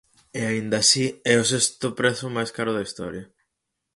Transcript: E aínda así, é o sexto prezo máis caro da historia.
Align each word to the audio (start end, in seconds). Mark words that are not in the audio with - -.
E 0.39 0.41
aínda 0.51 0.77
así, 0.83 1.05
é 1.33 1.33
o 1.43 1.45
sexto 1.51 1.87
prezo 1.99 2.25
máis 2.35 2.49
caro 2.57 2.71
da 2.73 2.85
historia. 2.87 3.25